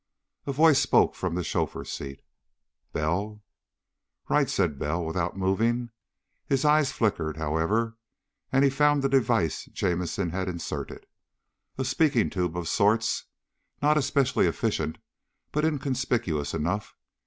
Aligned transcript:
A 0.47 0.51
voice 0.51 0.79
spoke 0.79 1.13
from 1.13 1.35
the 1.35 1.43
chauffeur's 1.43 1.91
seat. 1.91 2.23
"Bell." 2.91 3.43
"Right," 4.29 4.49
said 4.49 4.79
Bell 4.79 5.05
without 5.05 5.37
moving. 5.37 5.91
His 6.47 6.65
eyes 6.65 6.91
flickered, 6.91 7.37
however, 7.37 7.99
and 8.51 8.63
he 8.63 8.71
found 8.71 9.03
the 9.03 9.09
device 9.09 9.65
Jamison 9.65 10.31
had 10.31 10.49
inserted. 10.49 11.05
A 11.77 11.85
speaking 11.85 12.31
tube 12.31 12.57
of 12.57 12.67
sorts. 12.67 13.25
Not 13.79 13.95
especially 13.95 14.47
efficient, 14.47 14.97
but 15.51 15.63
inconspicuous 15.65 16.55
enough. 16.55 16.95